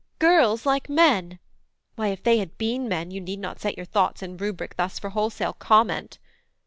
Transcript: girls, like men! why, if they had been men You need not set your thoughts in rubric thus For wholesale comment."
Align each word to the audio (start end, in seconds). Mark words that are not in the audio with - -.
girls, 0.17 0.65
like 0.65 0.89
men! 0.89 1.37
why, 1.95 2.07
if 2.07 2.23
they 2.23 2.39
had 2.39 2.57
been 2.57 2.89
men 2.89 3.11
You 3.11 3.21
need 3.21 3.37
not 3.37 3.59
set 3.59 3.77
your 3.77 3.85
thoughts 3.85 4.23
in 4.23 4.35
rubric 4.35 4.75
thus 4.75 4.97
For 4.97 5.11
wholesale 5.11 5.53
comment." 5.53 6.17